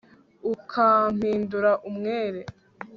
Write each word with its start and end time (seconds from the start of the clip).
ukampindura 0.53 1.71
umwere 1.89 2.41